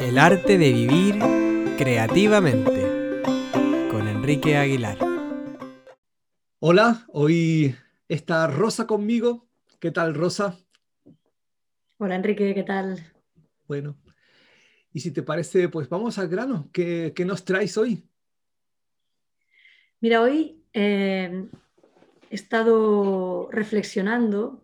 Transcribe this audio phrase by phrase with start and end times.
[0.00, 1.18] El arte de vivir
[1.78, 3.22] creativamente
[3.90, 4.98] con Enrique Aguilar.
[6.58, 7.74] Hola, hoy
[8.08, 9.48] está Rosa conmigo.
[9.80, 10.58] ¿Qué tal, Rosa?
[11.98, 13.12] Hola, Enrique, ¿qué tal?
[13.66, 13.96] Bueno,
[14.92, 16.68] y si te parece, pues vamos al grano.
[16.72, 18.04] ¿Qué, nos traes hoy?
[20.00, 21.48] Mira, hoy eh,
[22.30, 24.61] he estado reflexionando.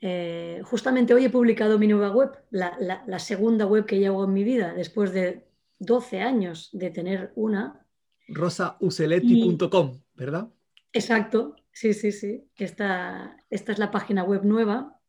[0.00, 4.44] Eh, justamente hoy he publicado mi nueva web, la, segunda web que llevo en mi
[4.44, 5.46] vida, después de
[5.78, 7.86] 12 años de tener una.
[8.28, 10.48] rosauceletti.com, ¿verdad?
[10.92, 12.48] Exacto, sí, sí, sí.
[12.56, 15.00] Esta, esta es la página web nueva.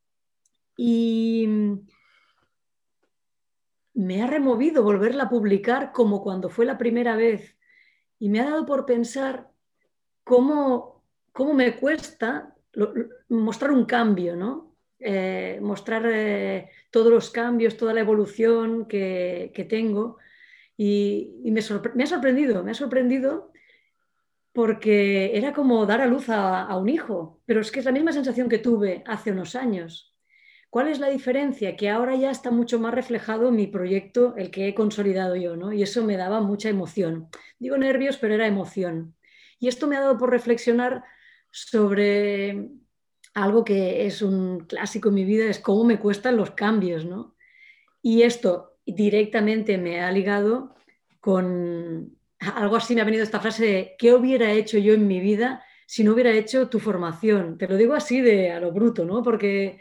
[0.78, 1.48] Y
[3.94, 7.58] me ha removido volverla a publicar como cuando fue la primera vez.
[8.20, 9.50] Y me ha dado por pensar
[10.24, 12.56] cómo, cómo me cuesta
[13.30, 14.67] mostrar un cambio, ¿no?
[15.00, 20.18] Eh, mostrar eh, todos los cambios, toda la evolución que, tengo.
[20.76, 23.52] Y, me, ha sorprendido, me ha sorprendido
[24.52, 28.12] porque era como dar a luz a, un hijo, pero es que es la misma
[28.12, 30.16] sensación que tuve hace unos años.
[30.70, 31.76] ¿Cuál es la diferencia?
[31.76, 35.72] Que ahora ya está mucho más reflejado mi proyecto, el que he consolidado yo, ¿no?
[35.74, 37.30] Y eso me daba mucha emoción.
[37.60, 39.16] Digo nervios, pero era emoción.
[39.60, 41.04] Y esto me ha dado por reflexionar
[41.52, 42.70] sobre
[43.44, 47.36] algo que es un clásico en mi vida, es cómo me cuestan los cambios, ¿no?
[48.02, 50.74] Y esto directamente me ha ligado
[51.20, 55.20] con algo así, me ha venido esta frase de ¿qué hubiera hecho yo en mi
[55.20, 57.60] vida si no hubiera hecho tu formación?
[57.60, 59.22] Te lo digo así de a lo bruto, ¿no?
[59.22, 59.80] Porque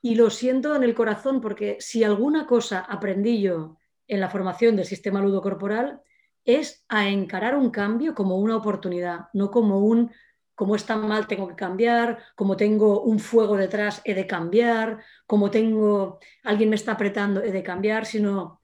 [0.00, 4.76] y lo siento en el corazón porque si alguna cosa aprendí yo en la formación
[4.76, 6.00] del sistema ludocorporal
[6.44, 10.12] es a encarar un cambio como una oportunidad, no como un
[10.54, 15.50] como está mal tengo que cambiar, como tengo un fuego detrás he de cambiar, como
[15.50, 18.60] tengo alguien me está apretando he de cambiar, sino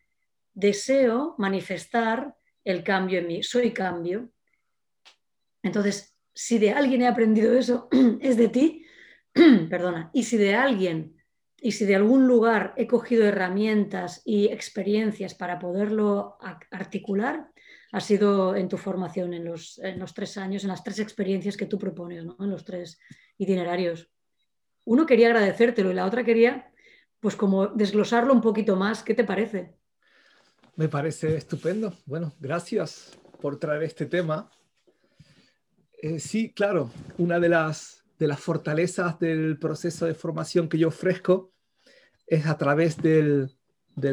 [0.53, 4.31] deseo manifestar el cambio en mí, soy cambio.
[5.62, 7.88] Entonces, si de alguien he aprendido eso,
[8.21, 8.84] es de ti,
[9.71, 11.19] perdona, y si de alguien
[11.60, 16.38] y si de algún lugar he cogido herramientas y experiencias para poderlo
[16.71, 17.50] articular,
[17.93, 19.81] ha sido en tu formación, en los,
[20.15, 22.99] tres años, en las tres experiencias que tú propones, en los tres
[23.38, 24.10] itinerarios.
[24.84, 26.72] Uno quería agradecértelo y la otra quería,
[27.21, 29.03] pues como desglosarlo un poquito más.
[29.03, 29.75] ¿Qué te parece?
[30.77, 31.93] Me parece estupendo.
[32.06, 34.50] Bueno, gracias por traer este tema.
[36.00, 40.88] Eh, sí, claro, una de las de las fortalezas del proceso de formación que yo
[40.88, 41.53] ofrezco
[42.27, 43.56] es a través del,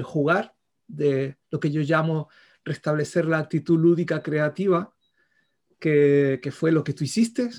[0.04, 0.56] jugar,
[0.88, 2.30] de lo que yo llamo
[2.66, 4.94] restablecer la actitud lúdica creativa,
[5.80, 7.50] que, fue lo que tú hiciste.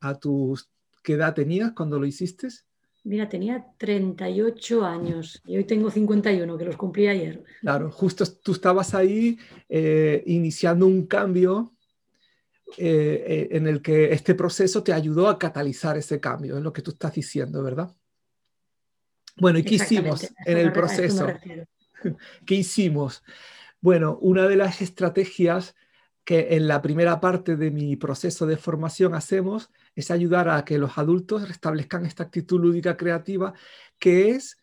[0.00, 0.58] ¿A tu,
[1.02, 2.48] qué edad tenías cuando lo hiciste?
[3.04, 7.42] Mira, tenía 38 años y hoy tengo 51, que los cumplí ayer.
[7.60, 9.38] Claro, justo tú estabas ahí
[9.68, 11.74] eh, iniciando un cambio
[12.76, 16.72] eh, eh, en el que este proceso te ayudó a catalizar ese cambio, es lo
[16.72, 17.94] que tú estás diciendo, ¿verdad?
[19.36, 21.26] Bueno, ¿y qué hicimos en el proceso?
[22.46, 23.22] ¿Qué hicimos?
[23.84, 25.76] Bueno, una de las estrategias
[26.24, 30.78] que en la primera parte de mi proceso de formación hacemos es ayudar a que
[30.78, 33.52] los adultos restablezcan esta actitud lúdica creativa,
[33.98, 34.56] que es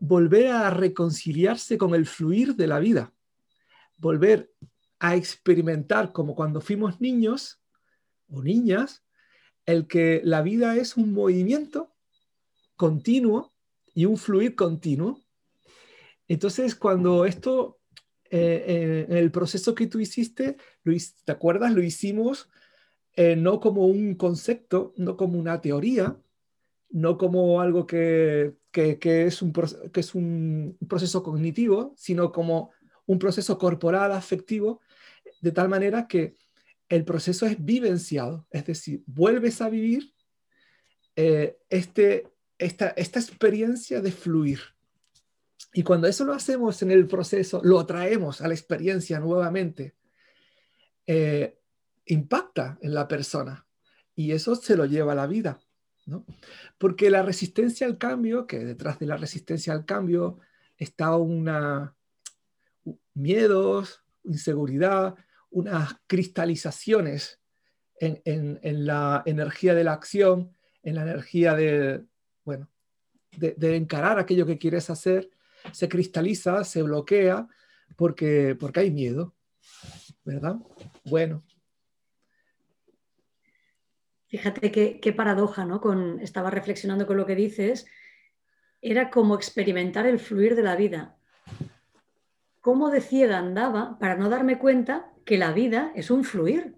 [0.00, 3.12] volver a reconciliarse con el fluir de la vida,
[3.96, 4.52] volver
[4.98, 7.62] a experimentar como cuando fuimos niños
[8.28, 9.04] o niñas,
[9.66, 11.94] el que la vida es un movimiento
[12.74, 13.52] continuo
[13.94, 15.22] y un fluir continuo.
[16.26, 17.78] Entonces, cuando esto,
[18.34, 20.56] eh, en el proceso que tú hiciste,
[21.24, 21.72] ¿te acuerdas?
[21.74, 22.48] Lo hicimos
[23.14, 26.16] eh, no como un concepto, no como una teoría,
[26.88, 32.70] no como algo que, es, un, que es un proceso cognitivo, sino como
[33.04, 34.80] un proceso corporal, afectivo,
[35.42, 36.36] de tal manera que
[36.88, 40.14] el proceso es vivenciado, es decir, vuelves a vivir
[41.16, 44.60] eh, este, esta, esta experiencia de fluir.
[45.72, 49.94] Y cuando eso lo hacemos en el proceso, lo traemos a la experiencia nuevamente,
[51.06, 51.58] eh,
[52.06, 53.66] impacta en la persona
[54.14, 55.60] y eso se lo lleva a la vida.
[56.06, 56.26] ¿no?
[56.78, 60.40] Porque la resistencia al cambio, que detrás de la resistencia al cambio
[60.76, 61.94] está una
[63.14, 65.14] miedos, inseguridad,
[65.50, 67.40] unas cristalizaciones
[68.00, 70.50] en, la energía de la acción,
[70.82, 72.04] en la energía de,
[72.44, 72.68] bueno,
[73.36, 75.30] de, encarar aquello que quieres hacer,
[75.70, 77.46] se cristaliza, se bloquea,
[77.96, 79.34] porque, porque hay miedo,
[80.24, 80.56] ¿verdad?
[81.04, 81.42] Bueno.
[84.26, 85.80] Fíjate qué, paradoja, ¿no?
[85.80, 87.86] Con, estaba reflexionando con lo que dices
[88.80, 91.16] era como experimentar el fluir de la vida.
[92.60, 96.76] Cómo de ciega andaba para no darme cuenta que la vida es un fluir,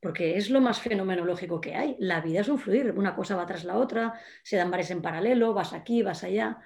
[0.00, 1.96] porque es lo más fenomenológico que hay.
[1.98, 5.02] La vida es un fluir, una cosa va tras la otra, se dan bares en
[5.02, 6.60] paralelo, vas aquí, vas allá.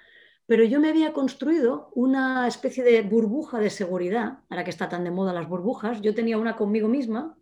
[0.47, 5.03] Pero yo me había construido una especie de burbuja de seguridad, ahora que está tan
[5.03, 7.37] de moda las burbujas, yo tenía una conmigo misma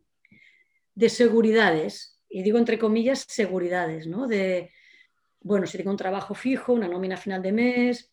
[0.96, 4.28] de seguridades, y digo entre comillas seguridades, ¿no?
[4.28, 4.72] De,
[5.42, 8.12] bueno, si tengo un trabajo fijo, una nómina final de mes,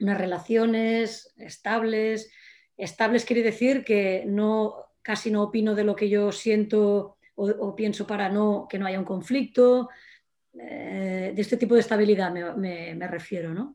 [0.00, 2.32] unas relaciones estables.
[2.78, 8.06] Estables quiere decir que no, casi no opino de lo que yo siento o, pienso
[8.06, 9.90] para no, que no haya un conflicto.
[10.58, 13.74] Eh, de este tipo de estabilidad me refiero, ¿no?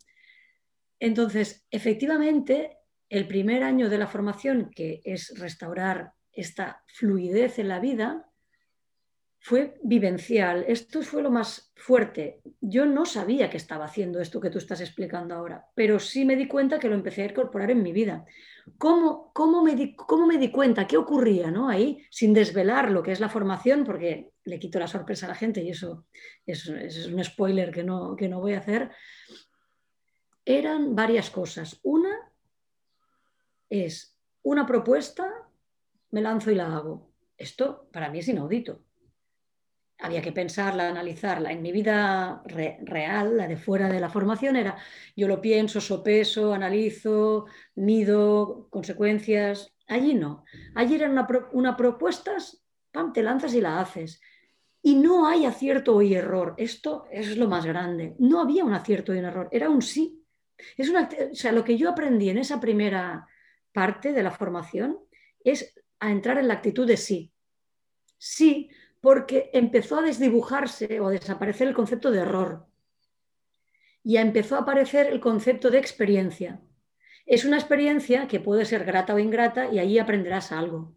[1.00, 2.78] Entonces, efectivamente,
[3.10, 8.30] el primer año de la formación, que es restaurar esta fluidez en la vida,
[9.46, 10.66] fue vivencial.
[10.68, 12.42] Esto fue lo más fuerte.
[12.62, 16.36] Yo no sabía que estaba haciendo esto que tú estás explicando ahora, pero sí me
[16.36, 18.26] di cuenta que lo empecé a incorporar en mi vida.
[18.80, 20.88] ¿Cómo, cómo, me, di, cómo me di cuenta?
[20.88, 21.70] ¿Qué ocurría ¿no?
[21.70, 22.04] ahí?
[22.10, 25.62] Sin desvelar lo que es la formación, porque le quito la sorpresa a la gente
[25.62, 26.08] y eso
[26.48, 28.90] es, es un spoiler que no, que no voy a hacer.
[30.46, 31.80] Eran varias cosas.
[31.84, 32.32] Una
[33.70, 35.50] es una propuesta,
[36.12, 37.12] me lanzo y la hago.
[37.38, 38.86] Esto para mí es inaudito
[40.00, 41.52] había que pensarla, analizarla.
[41.52, 44.78] En mi vida real, la de fuera de la formación, era
[45.16, 47.46] yo lo pienso, sopeso, analizo,
[47.76, 49.74] mido consecuencias.
[49.88, 50.44] Allí no.
[50.76, 52.36] Allí era una, una propuesta,
[52.92, 54.22] pam, te lanzas y la haces.
[54.82, 56.54] Y no hay acierto y error.
[56.58, 58.16] Esto es lo más grande.
[58.20, 60.22] No había un acierto y un error, era un sí.
[60.78, 63.28] Es una, o sea, lo que yo aprendí en esa primera
[63.72, 65.00] parte de la formación
[65.44, 67.32] es a entrar en la actitud de sí.
[68.18, 68.70] Sí,
[69.02, 72.68] porque empezó a desdibujarse o a desaparecer el concepto de error
[74.06, 76.62] y empezó a aparecer el concepto de experiencia.
[77.26, 80.96] Es una experiencia que puede ser grata o ingrata y ahí aprenderás algo.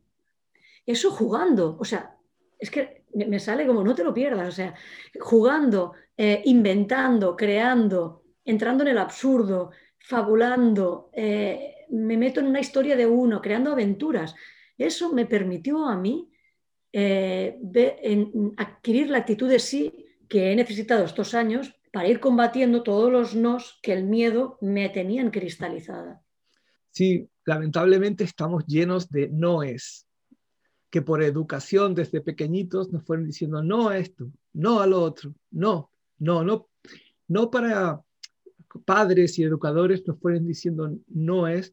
[0.84, 2.16] Eso jugando, o sea,
[2.58, 4.74] es que me sale como no te lo pierdas, o sea,
[5.18, 8.17] jugando, eh, inventando, creando,
[8.48, 14.34] entrando en el absurdo, fabulando, eh, me meto en una historia de uno, creando aventuras.
[14.78, 16.30] Eso me permitió a mí
[16.90, 17.58] eh,
[18.56, 23.34] adquirir la actitud de sí que he necesitado estos años para ir combatiendo todos los
[23.34, 26.22] nos que el miedo me tenían cristalizada.
[26.90, 30.06] Sí, lamentablemente estamos llenos de noes,
[30.90, 35.34] que por educación desde pequeñitos nos fueron diciendo no a esto, no a lo otro,
[35.50, 36.70] no, no, no,
[37.28, 38.02] no para
[38.84, 41.72] padres y educadores nos fueron diciendo no es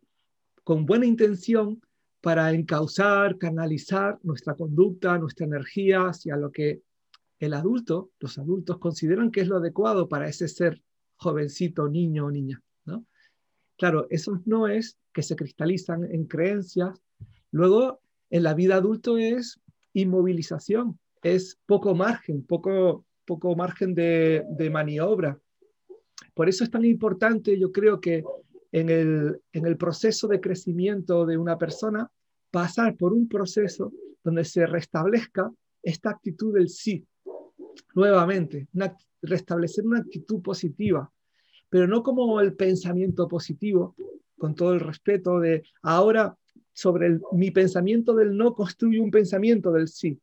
[0.63, 1.81] con buena intención,
[2.25, 6.81] para encauzar, canalizar nuestra conducta, nuestra energía hacia lo que
[7.37, 10.81] el adulto, los adultos consideran que es lo adecuado para ese ser
[11.17, 12.63] jovencito, niño o niña.
[13.77, 16.99] Claro, esos no es que se cristalizan en creencias.
[17.51, 18.01] Luego,
[18.31, 19.61] en la vida adulto es
[19.93, 25.39] inmovilización, es poco margen, poco, poco margen de maniobra.
[26.35, 28.23] Por eso es tan importante, yo creo que
[28.71, 32.11] en el, en el proceso de crecimiento de una persona,
[32.51, 33.91] pasar por un proceso
[34.23, 35.51] donde se restablezca
[35.81, 37.05] esta actitud del sí,
[37.93, 38.67] nuevamente,
[39.21, 41.09] restablecer una actitud positiva,
[41.69, 43.95] pero no como el pensamiento positivo,
[44.37, 46.37] con todo el respeto de ahora
[46.73, 50.19] sobre mi pensamiento del no construye un pensamiento del sí,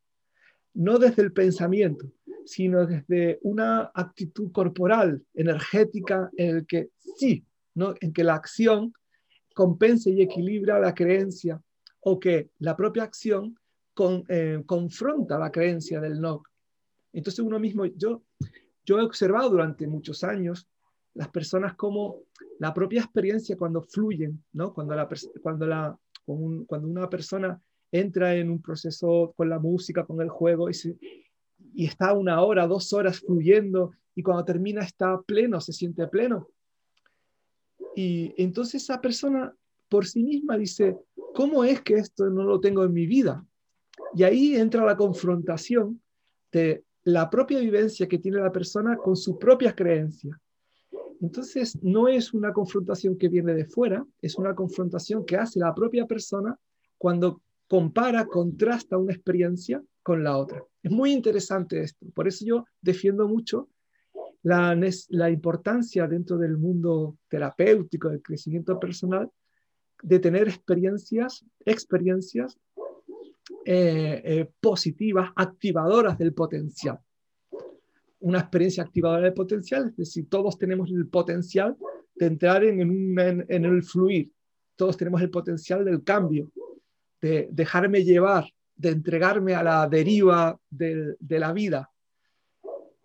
[0.75, 2.05] no desde el pensamiento,
[2.45, 7.45] sino desde una actitud corporal, energética, en el que sí,
[7.75, 8.93] en que la acción
[9.53, 11.61] compense y equilibra la creencia
[12.01, 13.57] o que la propia acción
[14.27, 16.43] eh, confronta la creencia del no.
[17.13, 18.23] Entonces uno mismo, yo,
[18.85, 20.67] yo he observado durante muchos años
[21.13, 22.23] las personas como
[22.59, 24.73] la propia experiencia cuando fluyen, ¿no?
[24.73, 25.07] cuando, la,
[25.41, 30.69] cuando, la, cuando una persona entra en un proceso con la música, con el juego
[30.69, 30.73] y,
[31.73, 36.49] y está una hora, dos horas fluyendo y cuando termina está pleno, se siente pleno.
[37.95, 39.53] Y entonces esa persona
[39.89, 40.97] por sí misma dice,
[41.33, 43.45] ¿cómo es que esto no lo tengo en mi vida?
[44.15, 46.01] Y ahí entra la confrontación
[46.51, 50.39] de la propia vivencia que tiene la persona con su propia creencia.
[51.21, 55.73] Entonces, no es una confrontación que viene de fuera, es una confrontación que hace la
[55.73, 56.57] propia persona
[56.97, 60.63] cuando compara, contrasta una experiencia con la otra.
[60.83, 62.05] Es muy interesante esto.
[62.13, 63.69] Por eso yo defiendo mucho
[64.43, 64.77] la,
[65.09, 69.31] la importancia dentro del mundo terapéutico, del crecimiento personal,
[70.03, 72.59] de tener experiencias, experiencias
[73.65, 76.99] eh, eh, positivas, activadoras del potencial.
[78.19, 81.75] Una experiencia activadora del potencial, es decir, todos tenemos el potencial
[82.15, 84.31] de entrar en, en, el fluir.
[84.75, 86.51] Todos tenemos el potencial del cambio,
[87.21, 91.91] de dejarme llevar, de entregarme a la deriva de, de la vida.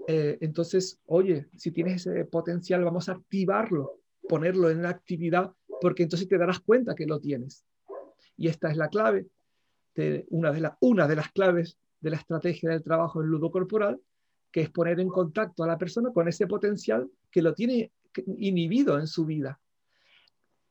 [0.07, 6.05] Eh, entonces, oye, si tienes ese potencial, vamos a activarlo, ponerlo en la actividad, porque
[6.05, 7.67] entonces te darás cuenta que lo tienes.
[8.37, 9.27] Y esta es la clave,
[9.95, 13.51] de, una, de la, una de las claves de la estrategia del trabajo en ludo
[13.51, 14.01] corporal,
[14.51, 17.93] que es poner en contacto a la persona con ese potencial que lo tiene
[18.39, 19.61] inhibido en su vida.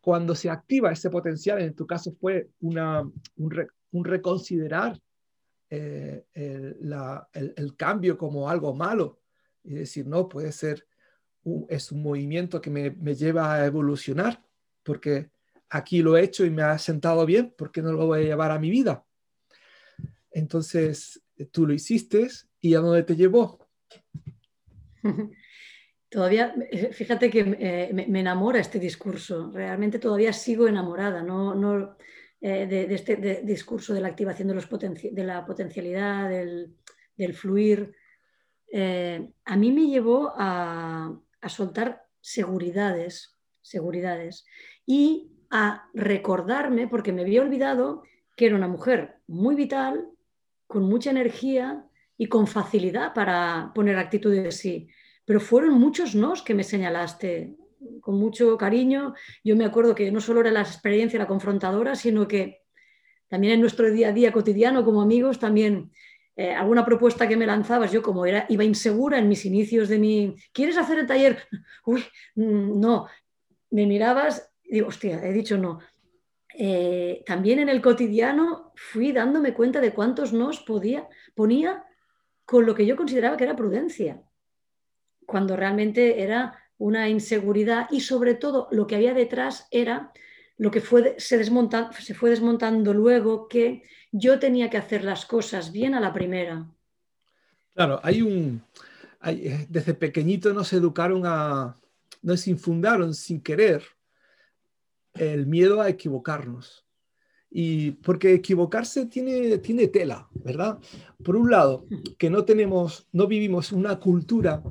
[0.01, 3.01] Cuando se activa ese potencial, en tu caso fue una,
[3.35, 4.99] un, reconsiderar
[5.69, 9.19] eh, el, cambio como algo malo
[9.63, 10.87] y decir, no, puede ser,
[11.69, 14.43] es un movimiento que me, me, lleva a evolucionar,
[14.83, 15.29] porque
[15.69, 18.23] aquí lo he hecho y me ha sentado bien, ¿por qué no lo voy a
[18.23, 19.05] llevar a mi vida?
[20.31, 22.27] Entonces, tú lo hiciste
[22.61, 23.67] y a dónde te llevó.
[26.09, 31.97] Todavía, eh, fíjate que eh, me, enamora este discurso, realmente todavía sigo enamorada, no, no
[32.41, 37.95] eh, de, este discurso de la activación de, los de la potencialidad, del, fluir.
[38.73, 44.45] a mí me llevó a, a, soltar seguridades, seguridades
[44.85, 48.03] y a recordarme, porque me había olvidado
[48.35, 50.09] que era una mujer muy vital,
[50.67, 51.85] con mucha energía
[52.17, 54.89] y con facilidad para poner actitud de sí
[55.27, 57.57] pero fueron muchos nos que me señalaste
[58.01, 59.13] con mucho cariño.
[59.43, 62.61] Yo me acuerdo que no solo era la experiencia la confrontadora, sino que
[63.27, 65.91] también en nuestro día a día cotidiano como amigos también
[66.35, 69.97] eh, alguna propuesta que me lanzabas, yo como era, iba insegura en mis inicios de
[69.97, 71.39] mi, ¿quieres hacer el taller?
[71.85, 72.03] Uy,
[72.35, 73.07] mm, no,
[73.71, 75.79] me mirabas y digo, hostia, he dicho no.
[76.53, 81.83] Eh, también en el cotidiano fui dándome cuenta de cuántos nos podía, ponía
[82.45, 84.21] con lo que yo consideraba que era prudencia
[85.27, 90.11] cuando realmente era una inseguridad y sobre todo lo que había detrás era
[90.57, 95.71] lo que fue, se, se fue desmontando luego, que yo tenía que hacer las cosas
[95.71, 96.67] bien a la primera.
[97.73, 98.63] Claro, hay un...
[99.23, 101.75] Eh, desde pequeñito nos educaron a...
[102.23, 103.83] nos infundaron sin querer
[105.13, 106.85] el miedo a equivocarnos.
[107.49, 110.79] Y porque equivocarse tiene, tiene tela, ¿verdad?
[111.23, 111.85] Por un lado,
[112.17, 114.61] que no tenemos, no vivimos una cultura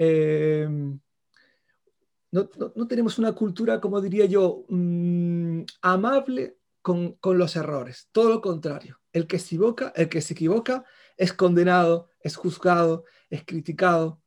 [0.00, 0.96] Em,
[2.30, 2.48] no,
[2.86, 8.08] tenemos una cultura, como diría yo, mm, amable con, los errores.
[8.12, 9.00] Todo lo contrario.
[9.12, 10.84] El que se equivoca, el que se equivoca
[11.16, 14.22] es condenado, es juzgado, es criticado.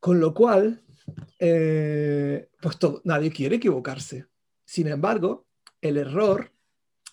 [0.00, 0.82] Con lo cual,
[1.38, 4.26] eh, pues nadie quiere equivocarse.
[4.64, 5.46] Sin embargo,
[5.80, 6.52] el error,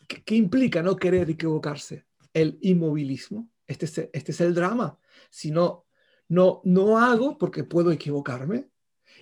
[0.07, 2.05] ¿qué, implica no querer equivocarse?
[2.34, 3.50] El inmovilismo.
[3.67, 5.00] Este es, este es el drama.
[5.29, 5.88] Si no
[6.29, 8.69] no, no hago porque puedo equivocarme.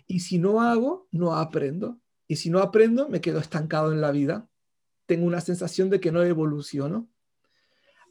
[0.07, 2.00] Y si no hago, no aprendo.
[2.27, 4.47] Y si no aprendo, me quedo estancado en la vida.
[5.05, 7.07] Tengo una sensación de que no evoluciono.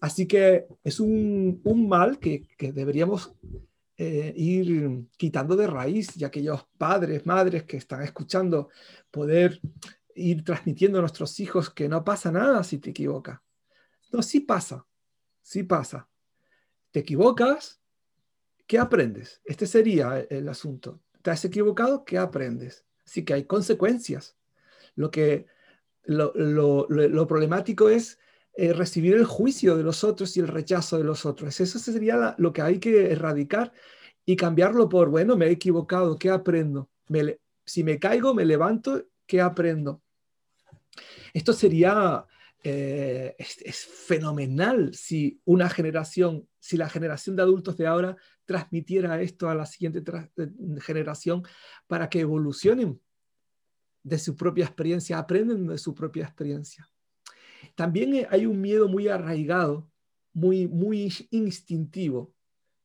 [0.00, 3.34] Así que es un, mal que, deberíamos
[3.96, 8.68] eh, ir quitando de raíz, que aquellos padres, madres que están escuchando,
[9.10, 9.60] poder
[10.14, 13.40] ir transmitiendo a nuestros hijos que no pasa nada si te equivocas.
[14.12, 14.86] No, sí pasa,
[15.42, 16.08] sí pasa.
[16.90, 17.80] Te equivocas,
[18.66, 19.40] ¿qué aprendes?
[19.44, 21.00] Este sería el asunto.
[21.24, 22.04] ¿Te has equivocado?
[22.04, 22.84] ¿Qué aprendes?
[23.06, 24.36] Así que hay consecuencias.
[24.94, 25.46] Lo, que,
[26.04, 28.18] lo, problemático es
[28.52, 31.58] eh, recibir el juicio de los otros y el rechazo de los otros.
[31.60, 33.72] Eso sería lo que hay que erradicar
[34.26, 36.90] y cambiarlo por, bueno, me he equivocado, ¿qué aprendo?
[37.64, 40.02] si me caigo, me levanto, ¿qué aprendo?
[41.32, 42.26] Esto sería
[42.66, 48.16] eh, es, fenomenal si una generación, si la generación de adultos de ahora
[48.46, 50.02] transmitiera esto a la siguiente
[50.80, 51.42] generación
[51.86, 52.98] para que evolucionen
[54.02, 56.90] de su propia experiencia, aprenden de su propia experiencia.
[57.74, 59.90] También hay un miedo muy arraigado,
[60.32, 62.34] muy, muy instintivo,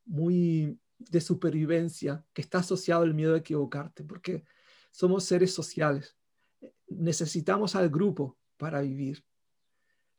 [0.03, 4.43] muy de supervivencia, que está asociado al miedo a equivocarte, porque
[4.91, 6.17] somos seres sociales.
[6.89, 9.23] Necesitamos al grupo para vivir.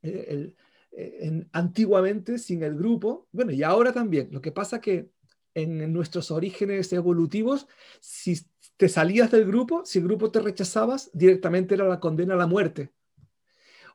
[0.03, 4.29] Eh, antiguamente sin el grupo, bueno, y ahora también.
[4.33, 5.11] Lo que pasa que
[5.55, 7.67] en, nuestros orígenes evolutivos,
[8.01, 8.41] si
[8.77, 12.47] te salías del grupo, si el grupo te rechazabas, directamente era la condena a la
[12.47, 12.93] muerte.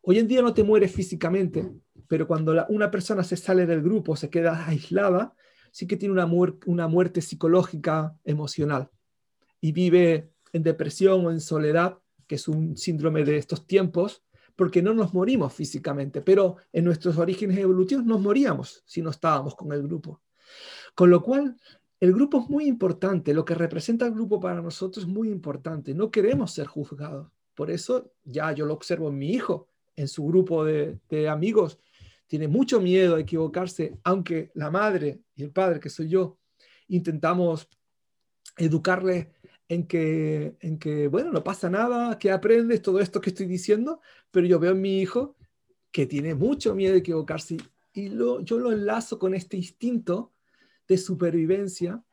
[0.02, 1.70] Hoy en día no te mueres físicamente,
[2.08, 5.36] pero cuando una persona se sale del grupo, se queda aislada,
[5.72, 6.30] sí que tiene una,
[6.68, 8.90] una muerte psicológica, emocional,
[9.60, 11.98] y vive en depresión o en soledad,
[12.28, 14.25] que es un síndrome de estos tiempos,
[14.56, 19.56] porque no nos morimos físicamente, pero en nuestros orígenes evolutivos nos moríamos si no estábamos
[19.56, 20.22] con el grupo.
[20.94, 21.58] Con lo cual,
[22.00, 25.94] el grupo es muy importante, lo que representa el grupo para nosotros es muy importante.
[25.94, 27.32] No queremos ser juzgados.
[27.54, 31.80] Por eso ya yo lo observo en mi hijo, en su grupo de, amigos.
[32.28, 36.38] Tiene mucho miedo a equivocarse, aunque la madre y el padre, que soy yo,
[36.88, 37.70] intentamos
[38.58, 39.32] educarle
[39.68, 44.02] en que, en que, bueno, no pasa nada, que aprendes todo esto que estoy diciendo,
[44.32, 45.36] pero yo veo en mi hijo
[45.92, 47.58] que tiene mucho miedo de equivocarse
[47.94, 50.34] y lo, yo lo enlazo con este instinto
[50.88, 52.04] de supervivencia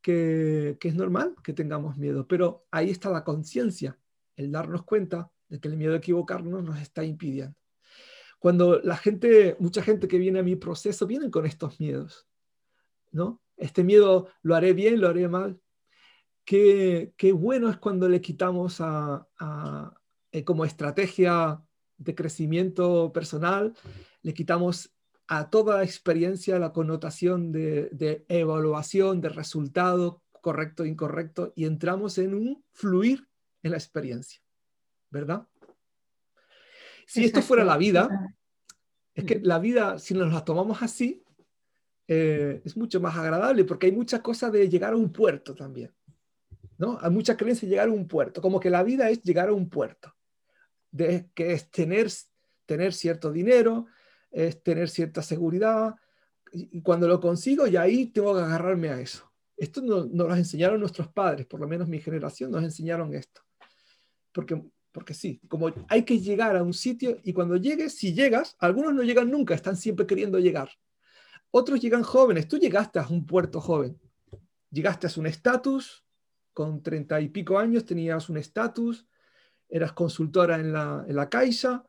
[0.00, 3.96] que, es normal que tengamos miedo, pero ahí está la conciencia,
[4.36, 7.56] el darnos cuenta de que el miedo a equivocarnos nos está impidiendo.
[8.38, 12.26] Cuando la gente, mucha gente que viene a mi proceso, vienen con estos miedos,
[13.12, 13.40] ¿no?
[13.56, 15.60] Este miedo, ¿lo haré bien, lo haré mal?
[16.44, 19.26] Qué, qué bueno es cuando le quitamos a,
[20.32, 21.62] eh, como estrategia
[21.98, 23.74] de crecimiento personal,
[24.22, 24.92] le quitamos
[25.28, 32.64] a toda experiencia la connotación de, evaluación, de resultado correcto incorrecto, y entramos en un
[32.72, 33.28] fluir
[33.62, 34.42] en la experiencia,
[35.10, 35.46] ¿verdad?
[37.06, 38.08] Si esto fuera la vida,
[39.14, 41.22] es que la vida, si nos la tomamos así,
[42.08, 45.92] eh, es mucho más agradable porque hay muchas cosas de llegar a un puerto también.
[46.78, 46.98] ¿No?
[47.00, 49.68] Hay mucha creencia llegar a un puerto, como que la vida es llegar a un
[49.68, 50.14] puerto,
[50.90, 52.10] de, que es tener,
[52.66, 53.86] tener cierto dinero,
[54.30, 55.94] es tener cierta seguridad.
[56.52, 59.30] Y cuando lo consigo, y ahí tengo que agarrarme a eso.
[59.56, 63.42] Esto nos no lo enseñaron nuestros padres, por lo menos mi generación nos enseñaron esto.
[64.32, 68.56] Porque, porque sí, como hay que llegar a un sitio y cuando llegues, si llegas,
[68.58, 70.70] algunos no llegan nunca, están siempre queriendo llegar.
[71.50, 74.00] Otros llegan jóvenes, tú llegaste a un puerto joven,
[74.70, 76.04] llegaste a un estatus,
[76.52, 79.06] con treinta y pico años tenías un estatus,
[79.68, 81.84] eras consultora en la, en la Caixa,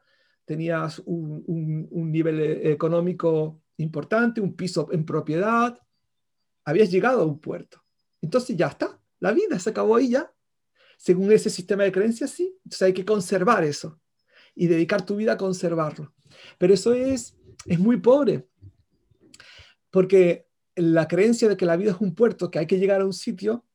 [0.45, 5.77] tenías un, nivel eh, económico importante, un piso en propiedad,
[6.65, 7.83] habías llegado a un puerto.
[8.21, 10.31] Entonces ya está, la vida se acabó ahí ya.
[10.97, 12.55] Según ese sistema de creencias, sí.
[12.63, 13.99] Entonces hay que conservar eso
[14.55, 16.13] y dedicar tu vida a conservarlo.
[16.57, 18.47] Pero eso es, es muy pobre,
[19.89, 23.05] porque la creencia de que la vida es un puerto, que hay que llegar a
[23.05, 23.65] un sitio,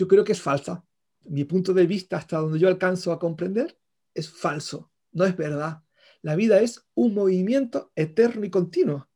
[0.00, 0.82] yo creo que es falsa.
[1.26, 3.78] Mi punto de vista, hasta donde yo alcanzo a comprender,
[4.14, 5.82] es falso, no es verdad.
[6.22, 9.10] La vida es un movimiento eterno y continuo.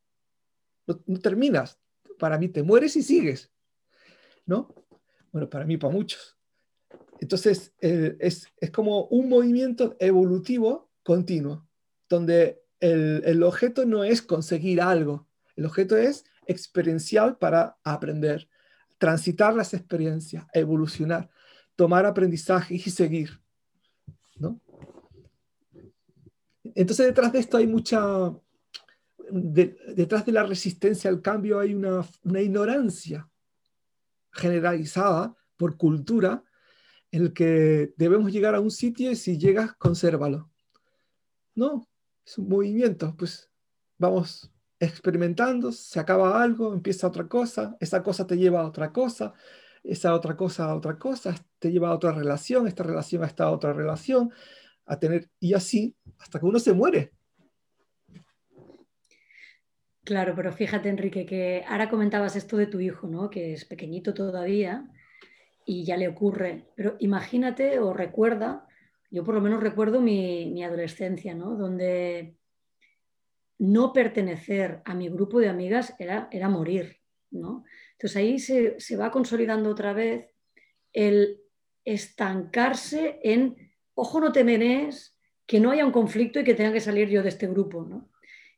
[0.87, 1.81] No, terminas.
[2.19, 3.51] Para mí te mueres y sigues.
[4.45, 4.75] ¿No?
[5.33, 6.37] Bueno, para mí, para muchos.
[7.19, 11.67] Entonces, es, como un movimiento evolutivo continuo,
[12.11, 18.51] donde el, el objeto no es conseguir algo, el objeto es experiencial para aprender,
[19.05, 21.29] transitar las experiencias, evolucionar,
[21.77, 23.39] tomar aprendizaje y seguir.
[24.37, 24.59] ¿no?
[26.75, 28.01] Entonces detrás de esto hay mucha,
[29.31, 32.03] detrás de la resistencia al cambio hay una,
[32.41, 33.29] ignorancia
[34.33, 36.43] generalizada por cultura
[37.11, 40.51] en el que debemos llegar a un sitio y si llegas, consérvalo.
[41.55, 41.87] No,
[42.25, 43.51] es un movimiento, pues
[43.99, 44.51] vamos
[44.91, 49.35] experimentando, se acaba algo, empieza otra cosa, esa cosa te lleva a otra cosa,
[49.83, 53.51] esa otra cosa a otra cosa, te lleva a otra relación, esta relación a esta
[53.51, 54.33] otra relación,
[54.87, 57.13] a tener, y así hasta que uno se muere.
[60.05, 63.31] Claro, pero fíjate, Enrique, que ahora comentabas esto de tu hijo, ¿no?
[63.31, 64.87] Que es pequeñito todavía
[65.65, 66.67] y ya le ocurre.
[66.77, 68.67] Pero imagínate o recuerda,
[69.11, 71.57] yo por lo menos recuerdo mi, adolescencia, ¿no?
[71.57, 72.37] Donde
[73.73, 77.01] no pertenecer a mi grupo de amigas era, era morir,
[77.31, 77.65] ¿no?
[77.93, 80.29] Entonces ahí se, se va consolidando otra vez
[80.93, 81.41] el
[81.85, 83.57] estancarse en
[83.95, 87.23] ojo no te menes, que no haya un conflicto y que tenga que salir yo
[87.23, 88.11] de este grupo, ¿no?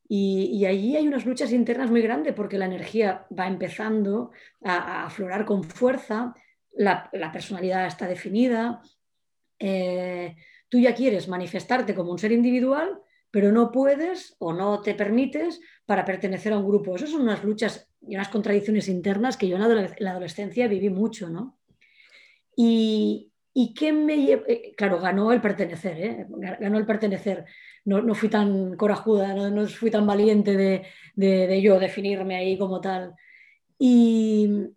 [0.08, 4.30] Y, allí hay unas luchas internas muy grandes porque la energía va empezando
[4.62, 6.32] a, aflorar con fuerza,
[6.72, 8.82] la, personalidad está definida,
[9.58, 10.36] eh,
[10.68, 15.60] tú ya quieres manifestarte como un ser individual, pero no puedes o no te permites
[15.84, 16.96] para pertenecer a un grupo.
[16.96, 21.28] Esas son unas luchas y unas contradicciones internas que yo en la adolescencia viví mucho,
[21.28, 21.58] ¿no?
[22.56, 24.42] Y, ¿Y qué me lleva?
[24.48, 26.26] Eh, claro, ganó el pertenecer, ¿eh?
[26.60, 27.46] ganó el pertenecer.
[27.86, 30.84] No, fui tan corajuda, no, fui tan valiente
[31.16, 33.14] de, yo definirme ahí como tal.
[33.78, 34.74] Y,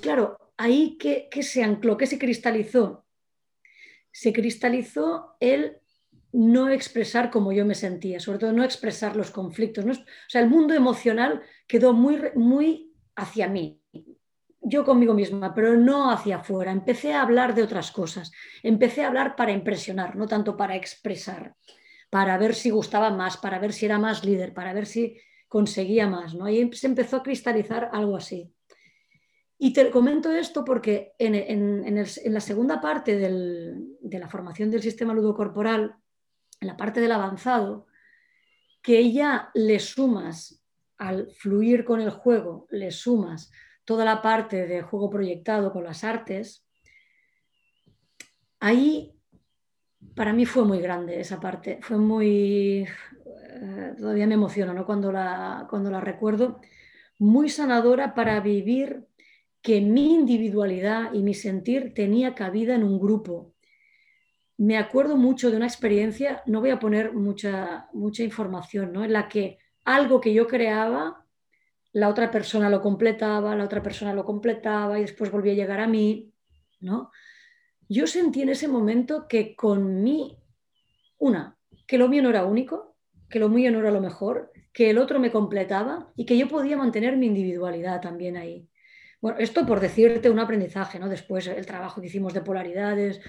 [0.00, 3.06] claro, ahí ¿qué, se ancló, qué se cristalizó.
[4.12, 5.79] Se cristalizó el
[6.32, 9.84] no expresar como yo me sentía, sobre todo no expresar los conflictos.
[9.84, 13.80] o sea, el mundo emocional quedó muy, muy hacia mí,
[14.62, 16.70] yo conmigo misma, pero no hacia afuera.
[16.70, 18.30] Empecé a hablar de otras cosas.
[18.62, 21.54] Empecé a hablar para impresionar, no tanto para expresar,
[22.10, 25.16] para ver si gustaba más, para ver si era más líder, para ver si
[25.48, 26.34] conseguía más.
[26.34, 26.48] ¿no?
[26.48, 28.52] Y se empezó a cristalizar algo así.
[29.58, 35.99] Y te comento esto porque en, la segunda parte de la formación del sistema ludocorporal,
[36.60, 37.86] en la parte del avanzado,
[38.82, 40.62] que ya le sumas
[40.98, 43.50] al fluir con el juego, le sumas
[43.84, 46.66] toda la parte de juego proyectado con las artes,
[48.60, 49.14] ahí
[50.14, 52.86] para mí fue muy grande esa parte, fue muy,
[53.26, 54.86] eh, todavía me emociona ¿no?
[54.86, 56.60] cuando, la, cuando la recuerdo,
[57.18, 59.06] muy sanadora para vivir
[59.62, 63.52] que mi individualidad y mi sentir tenía cabida en un grupo.
[64.60, 69.02] Me acuerdo mucho de una experiencia, no voy a poner mucha, mucha información, ¿no?
[69.02, 71.24] en la que algo que yo creaba,
[71.92, 75.80] la otra persona lo completaba, la otra persona lo completaba y después volvía a llegar
[75.80, 76.34] a mí.
[76.78, 77.10] ¿no?
[77.88, 80.36] Yo sentí en ese momento que con mí,
[81.16, 82.98] una, que lo mío no era único,
[83.30, 86.48] que lo mío no era lo mejor, que el otro me completaba y que yo
[86.48, 88.68] podía mantener mi individualidad también ahí.
[89.22, 91.08] Bueno, esto por decirte un aprendizaje, ¿no?
[91.08, 93.22] Después el trabajo que hicimos de polaridades.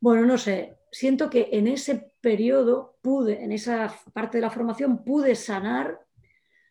[0.00, 5.04] Bueno, no sé, siento que en ese periodo pude, en esa parte de la formación,
[5.04, 5.98] pude sanar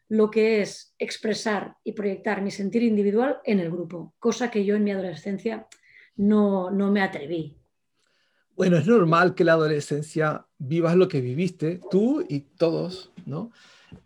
[0.09, 4.75] lo que es expresar y proyectar mi sentir individual en el grupo, cosa que yo
[4.75, 5.67] en mi adolescencia
[6.15, 7.57] no, no me atreví.
[8.55, 13.51] Bueno, es normal que la adolescencia vivas lo que viviste, tú y todos, ¿no?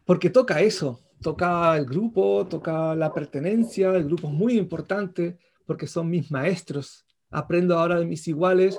[0.04, 5.88] Porque toca eso, toca el grupo, toca la pertenencia, el grupo es muy importante porque
[5.88, 7.06] son mis maestros.
[7.30, 8.78] Aprendo ahora de mis iguales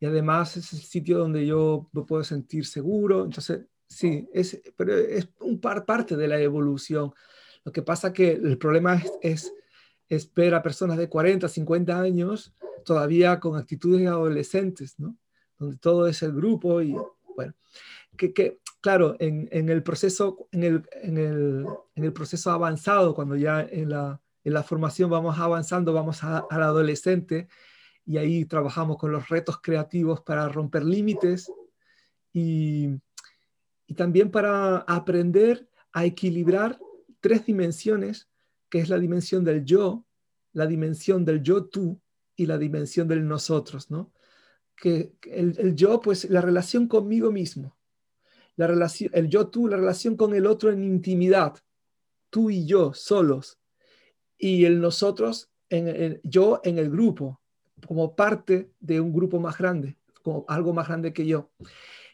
[0.00, 3.24] y además es el sitio donde yo me puedo sentir seguro.
[3.24, 7.12] Entonces, sí, es, pero es un par, parte de la evolución.
[7.64, 9.52] Lo que pasa que el problema es,
[10.08, 12.54] es, ver a personas de 40, 50 años
[12.84, 15.16] todavía con actitudes adolescentes, ¿no?
[15.58, 16.94] Donde todo es el grupo y,
[17.34, 17.54] bueno,
[18.16, 23.14] que, que claro, en, en, el proceso, en el, en, el, en el, proceso avanzado,
[23.14, 27.48] cuando ya en la, en la formación vamos avanzando, vamos al adolescente
[28.06, 31.50] y ahí trabajamos con los retos creativos para romper límites
[32.32, 33.00] y,
[33.96, 36.80] también para aprender a equilibrar
[37.20, 38.28] tres dimensiones,
[38.68, 40.04] que es la dimensión del yo,
[40.52, 42.00] la dimensión del yo tú
[42.34, 44.12] y la dimensión del nosotros, ¿no?
[44.74, 47.76] Que el, el yo, pues la relación conmigo mismo,
[48.56, 51.54] la relación, el yo tú, la relación con el otro en intimidad,
[52.30, 53.60] tú y yo solos,
[54.36, 57.40] y el nosotros, en el, yo en el grupo,
[57.86, 61.50] como parte de un grupo más grande, como algo más grande que yo.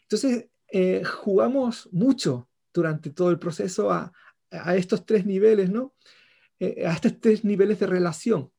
[0.03, 4.11] Entonces, eh, jugamos mucho durante todo el proceso a,
[4.49, 5.93] a estos tres niveles, ¿no?
[6.59, 8.51] Eh, a estos tres niveles de relación.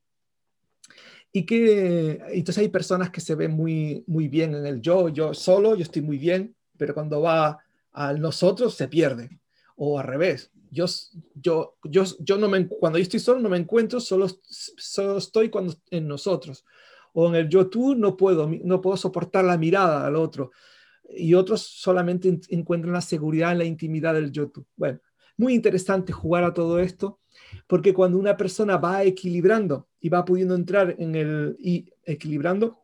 [1.33, 5.33] Y que entonces hay personas que se ven muy, muy bien en el yo, yo
[5.33, 7.59] solo, yo estoy muy bien, pero cuando va
[7.92, 9.40] al nosotros se pierde.
[9.77, 10.87] O al revés, yo,
[11.35, 15.48] yo, yo, yo no me, cuando yo estoy solo no me encuentro, solo, solo estoy
[15.48, 16.64] cuando en nosotros.
[17.12, 20.51] O en el yo tú no puedo, no puedo soportar la mirada al otro.
[21.09, 24.66] Y otros solamente encuentran la seguridad en la intimidad del yo tú.
[24.77, 25.01] Bueno,
[25.37, 27.20] muy interesante jugar a todo esto,
[27.66, 32.83] porque cuando una persona va equilibrando y va pudiendo entrar en el, y equilibrando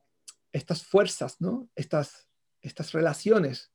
[0.52, 1.68] estas fuerzas, ¿no?
[1.74, 2.28] Estas,
[2.60, 3.72] estas relaciones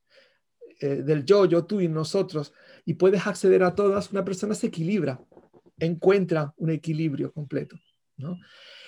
[0.80, 2.52] eh, del yo, yo, tú y nosotros,
[2.84, 5.20] y puedes acceder a todas, una persona se equilibra,
[5.78, 7.76] encuentra un equilibrio completo,
[8.16, 8.38] ¿no?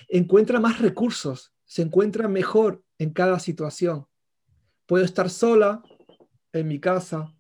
[0.09, 4.07] Encuentra más recursos, se encuentra mejor en cada situación.
[4.87, 5.83] Puedo estar sola
[6.53, 7.35] en mi casa,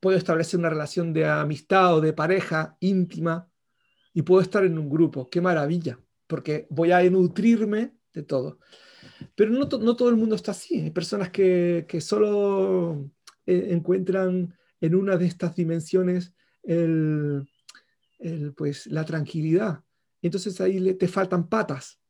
[0.00, 3.48] puedo establecer una relación de amistad o de pareja íntima
[4.12, 5.30] y puedo estar en un grupo.
[5.30, 8.58] Qué maravilla, porque voy a nutrirme de todo.
[9.36, 10.80] Pero no, todo el mundo está así.
[10.80, 13.10] Hay personas que, que solo
[13.46, 17.48] eh, encuentran en una de estas dimensiones el,
[18.18, 19.84] el, pues, la tranquilidad.
[20.20, 22.01] Entonces ahí le, te faltan patas.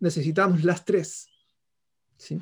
[0.00, 1.28] Necesitamos las tres.
[2.16, 2.40] ¿Sí?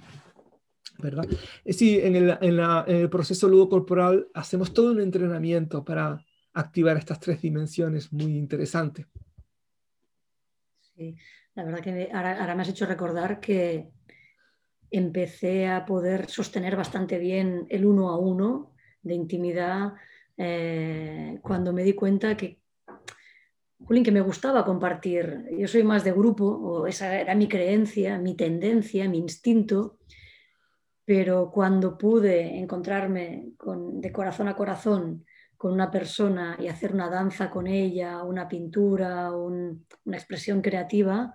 [1.01, 1.27] ¿verdad?
[1.65, 6.25] Eh, sí, en el, en, la, en el proceso ludo-corporal hacemos todo un entrenamiento para
[6.53, 9.07] activar estas tres dimensiones muy interesante.
[10.81, 11.17] Sí,
[11.55, 13.91] la verdad que ahora, me has hecho recordar que
[14.91, 19.95] empecé a poder sostener bastante bien el uno a uno de intimidad
[20.37, 22.60] eh, cuando me di cuenta que,
[23.85, 25.47] Julín, que me gustaba compartir.
[25.59, 29.99] Yo soy más de grupo, o esa era mi creencia, mi tendencia, mi instinto
[31.11, 37.11] pero cuando pude encontrarme con, de corazón a corazón con una persona y hacer una
[37.11, 41.35] danza con ella, una pintura, un, una expresión creativa,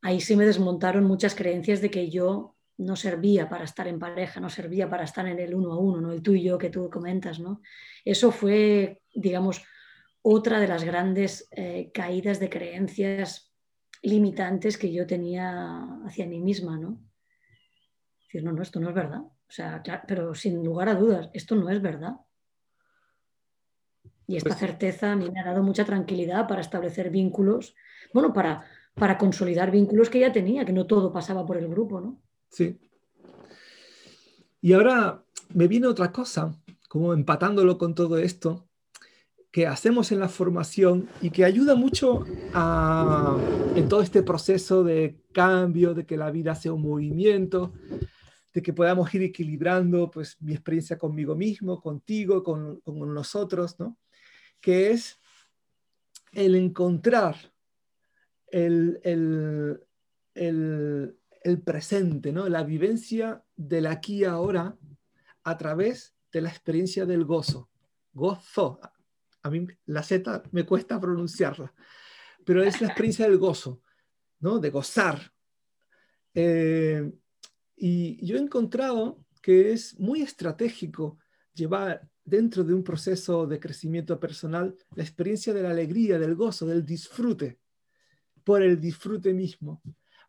[0.00, 4.40] ahí sí me desmontaron muchas creencias de que yo no servía para estar en pareja,
[4.40, 6.12] no servía para estar en el uno a uno, ¿no?
[6.12, 7.40] el tú y yo que tú comentas.
[7.40, 7.60] ¿no?
[8.02, 9.62] Eso fue, digamos,
[10.26, 13.52] otra de las grandes eh, caídas de creencias
[14.00, 16.98] limitantes que yo tenía hacia mí misma, ¿no?
[18.22, 19.20] Decir, no, no, esto no es verdad.
[19.20, 22.16] O sea, pero sin lugar a dudas, esto no es verdad.
[24.26, 27.74] Y esta pues certeza a mí me ha dado mucha tranquilidad para establecer vínculos,
[28.14, 32.00] bueno, para, para consolidar vínculos que ya tenía, que no todo pasaba por el grupo,
[32.00, 32.22] ¿no?
[32.48, 32.80] Sí.
[34.62, 36.58] Y ahora me viene otra cosa,
[36.88, 38.66] como empatándolo con todo esto,
[39.54, 45.94] que hacemos en la formación y que ayuda mucho en todo este proceso de cambio,
[45.94, 47.72] de que la vida sea un movimiento,
[48.52, 53.96] de que podamos ir equilibrando pues mi experiencia conmigo mismo, contigo, con, con nosotros, ¿no?
[54.60, 55.20] Que es
[56.32, 57.36] el encontrar
[58.48, 59.86] el, el,
[60.34, 62.48] el, presente, ¿no?
[62.48, 64.76] La vivencia del aquí y ahora
[65.44, 67.70] a través de la experiencia del gozo.
[68.12, 68.80] Gozo,
[69.44, 71.72] a mí la Z me cuesta pronunciarla,
[72.44, 73.82] pero es la experiencia del gozo,
[74.40, 74.58] ¿no?
[74.58, 75.32] De gozar.
[76.32, 77.12] Eh,
[77.76, 81.18] y yo he encontrado que es muy estratégico
[81.52, 86.66] llevar dentro de un proceso de crecimiento personal la experiencia de la alegría, del gozo,
[86.66, 87.60] del disfrute,
[88.44, 89.82] por el disfrute mismo,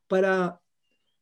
[0.07, 0.61] para,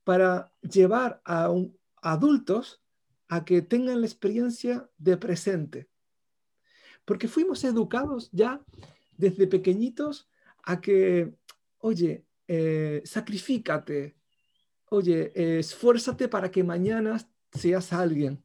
[0.04, 1.54] para llevar a
[2.02, 2.82] adultos
[3.28, 5.90] a que tengan la experiencia de presente,
[7.06, 8.62] porque fuimos educados ya
[9.18, 10.30] desde pequeñitos
[10.64, 11.34] a que,
[11.80, 14.16] oye, eh, sacrifícate,
[14.90, 17.18] oye, esfuérzate para que mañana
[17.52, 18.44] seas alguien.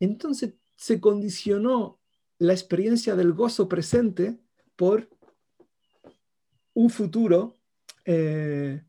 [0.00, 2.00] Entonces se condicionó
[2.38, 4.40] la experiencia del gozo presente
[4.74, 5.08] por
[6.74, 7.54] un futuro,
[8.04, 8.82] eh,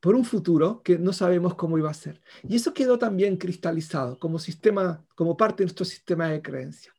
[0.00, 2.22] por un futuro que no sabemos cómo iba a ser.
[2.48, 6.95] Y eso quedó también cristalizado como sistema, como parte de nuestro sistema de creencia.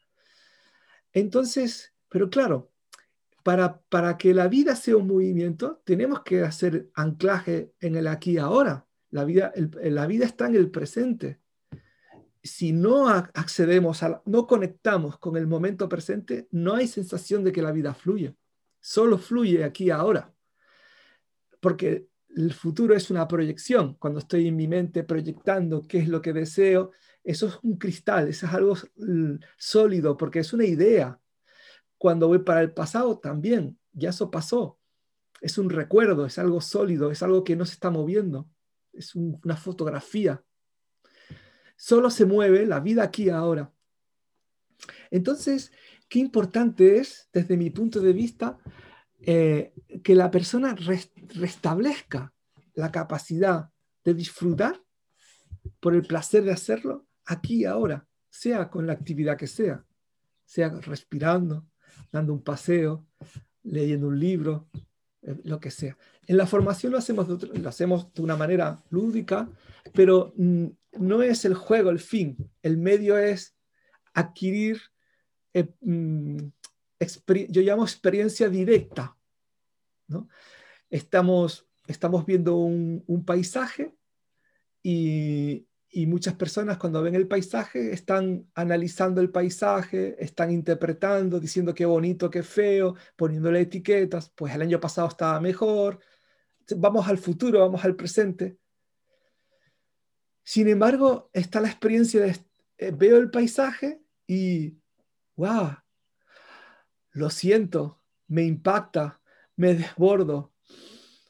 [1.14, 2.72] Entonces, pero claro,
[3.44, 8.34] para, para que la vida sea un movimiento, tenemos que hacer anclaje en el aquí
[8.34, 8.86] y ahora.
[9.10, 11.40] La vida, la vida está en el presente.
[12.44, 17.62] Si no accedemos, a, no conectamos con el momento presente, no hay sensación de que
[17.62, 18.36] la vida fluye.
[18.82, 20.34] Solo fluye aquí y ahora.
[21.60, 23.96] Porque el futuro es una proyección.
[23.96, 26.92] Cuando estoy en mi mente proyectando qué es lo que deseo,
[27.24, 28.78] eso es un cristal, eso es algo
[29.58, 31.20] sólido, porque es una idea.
[31.98, 34.80] Cuando voy para el pasado también, ya eso pasó.
[35.42, 38.48] Es un recuerdo, es algo sólido, es algo que no se está moviendo,
[38.94, 40.44] es una fotografía.
[41.76, 43.72] Solo se mueve la vida aquí ahora.
[45.10, 45.72] Entonces,
[46.08, 48.60] qué importante es, desde mi punto de vista,
[49.20, 52.34] eh, que la persona restablezca
[52.76, 53.70] la capacidad
[54.04, 54.82] de disfrutar
[55.80, 59.84] por el placer de hacerlo aquí y ahora, sea con la actividad que sea,
[60.46, 61.68] sea respirando,
[62.12, 63.06] dando un paseo,
[63.64, 64.70] leyendo un libro,
[65.24, 65.98] eh, lo que sea.
[66.26, 69.50] En la formación lo hacemos de, lo hacemos de una manera lúdica,
[69.94, 70.68] pero mm,
[71.00, 73.56] no es el juego el fin, el medio es
[74.14, 74.80] adquirir,
[75.54, 76.38] eh, mm,
[77.50, 79.16] yo llamo experiencia directa.
[80.08, 80.30] ¿no?
[80.90, 83.94] Estamos, estamos viendo un, un paisaje
[84.82, 91.74] y, y muchas personas cuando ven el paisaje están analizando el paisaje, están interpretando, diciendo
[91.74, 96.00] qué bonito, qué feo, poniéndole etiquetas, pues el año pasado estaba mejor,
[96.76, 98.58] vamos al futuro, vamos al presente.
[100.44, 102.38] Sin embargo, está la experiencia de,
[102.78, 104.78] eh, veo el paisaje y,
[105.36, 105.72] wow,
[107.18, 109.20] lo siento, me impacta,
[109.56, 110.54] me desbordo,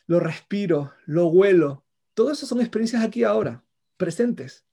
[0.06, 1.86] lo respiro, lo huelo.
[2.14, 3.64] Todas esas son experiencias aquí ahora
[3.96, 4.66] presentes.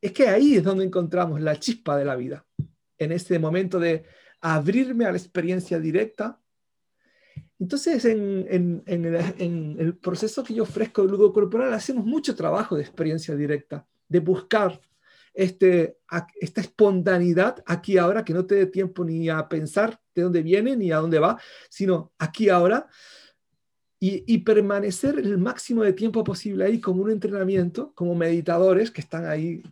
[0.00, 2.46] Es que ahí es donde encontramos la chispa de la vida,
[2.98, 4.04] en este momento de
[4.40, 6.40] abrirme a la experiencia directa.
[7.58, 13.34] Entonces, en, el, proceso que yo ofrezco de ludo corporal, hacemos mucho trabajo de experiencia
[13.34, 14.80] directa, de buscar
[15.34, 15.98] este,
[16.40, 20.76] esta espontaneidad aquí ahora, que no te dé tiempo ni a pensar de dónde viene
[20.76, 22.88] ni a dónde va, sino aquí ahora,
[24.06, 29.24] y, permanecer el máximo de tiempo posible ahí como un entrenamiento, como meditadores que están
[29.24, 29.62] ahí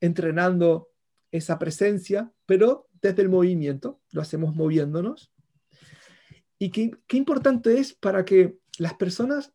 [0.00, 0.90] entrenando
[1.32, 5.32] esa presencia, pero desde el movimiento, lo hacemos moviéndonos.
[6.60, 9.52] Y qué, qué importante es para que las personas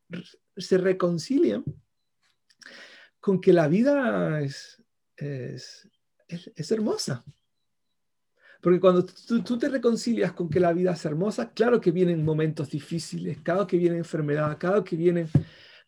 [0.57, 1.63] se reconcilien
[3.21, 4.83] con que la vida es,
[5.17, 5.89] es,
[6.27, 7.25] es hermosa,
[8.61, 12.69] porque cuando tú, te reconcilias con que la vida es hermosa, claro que vienen momentos
[12.71, 15.27] difíciles, cada que viene enfermedad, cada que viene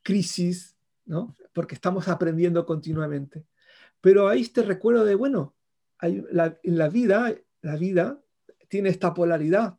[0.03, 1.35] crisis, ¿no?
[1.53, 3.45] Porque estamos aprendiendo continuamente.
[4.01, 5.55] Pero ahí te recuerdo de, bueno,
[5.97, 8.21] hay, la, en la vida, la vida
[8.67, 9.77] tiene esta polaridad.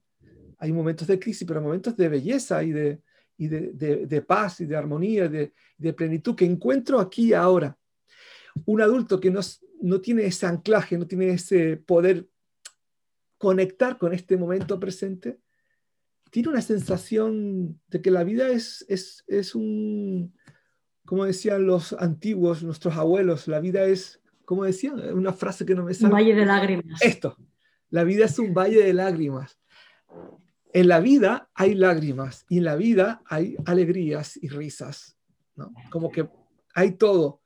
[0.58, 3.02] hay momentos de crisis, pero momentos de belleza y de,
[3.38, 7.78] y de, paz y de armonía, de, de plenitud que encuentro aquí ahora.
[8.64, 9.40] Un adulto que no,
[9.80, 12.28] no tiene ese anclaje, no tiene ese poder
[13.38, 15.40] conectar con este momento presente,
[16.30, 20.34] tiene una sensación de que la vida es, es, es un,
[21.04, 25.84] como decían los antiguos, nuestros abuelos, la vida es, como decían, una frase que no
[25.84, 26.12] me sale.
[26.12, 27.02] Un valle de lágrimas.
[27.02, 27.36] Esto,
[27.90, 29.58] la vida es un valle de lágrimas.
[30.72, 35.18] En la vida hay lágrimas y en la vida hay alegrías y risas,
[35.56, 35.72] ¿no?
[35.90, 36.28] Como que
[36.74, 37.39] hay todo.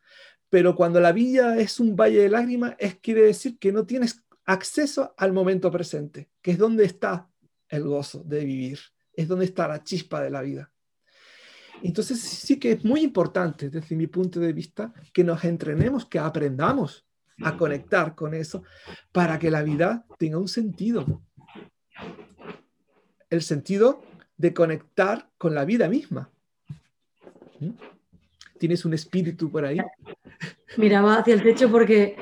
[0.55, 4.25] Pero cuando la vida es un valle de lágrimas, es quiere decir que no tienes
[4.45, 7.29] acceso al momento presente, que es donde está
[7.69, 8.79] el gozo de vivir,
[9.15, 10.71] es donde está la chispa de la vida.
[11.83, 16.21] Entonces sí que es muy importante desde mi punto de vista que nos entrenemos, que
[16.21, 17.05] aprendamos
[17.43, 18.63] a conectar con eso
[19.11, 21.21] para que la vida tenga un sentido.
[23.29, 24.05] El sentido
[24.37, 26.31] de conectar con la vida misma.
[27.59, 27.94] ¿Mm?
[28.65, 29.77] ¿Tienes un espíritu por ahí?
[30.79, 32.17] Miraba hacia el techo porque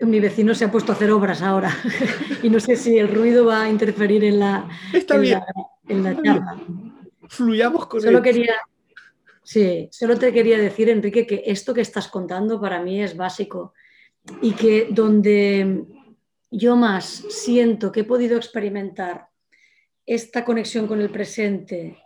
[0.00, 1.70] mi vecino se ha puesto a hacer obras ahora
[2.42, 5.40] y no sé si el ruido va a interferir en la, Está bien.
[5.88, 6.60] en la charla.
[7.28, 8.24] Fluyamos con solo él.
[8.24, 8.56] quería
[9.44, 13.72] Sí, solo te quería decir, Enrique, que esto que estás contando para mí es básico
[14.42, 15.84] y que donde
[16.50, 19.28] yo más siento que he podido experimentar
[20.04, 21.96] esta conexión con el presente,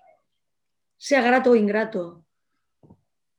[0.98, 2.26] sea grato o ingrato,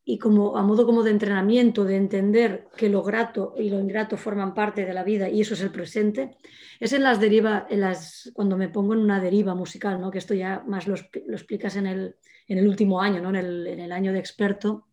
[0.03, 4.17] y como a modo como de entrenamiento, de entender que lo grato y lo ingrato
[4.17, 6.37] forman parte de la vida y eso es el presente,
[6.79, 10.09] es en las derivas, en las, cuando me pongo en una deriva musical, ¿no?
[10.09, 12.15] que esto ya más lo, lo explicas en el,
[12.47, 13.29] en el, último año, ¿no?
[13.29, 14.87] en, el, en el año de experto,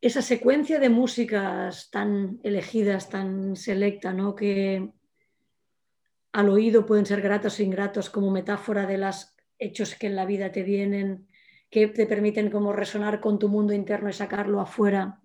[0.00, 4.36] esa secuencia de músicas tan elegidas, tan selecta, ¿no?
[4.36, 4.92] que
[6.32, 10.26] al oído pueden ser gratos o ingratos como metáfora de los hechos que en la
[10.26, 11.26] vida te vienen,
[11.74, 15.20] que te permiten como resonar con tu mundo interno y sacarlo afuera.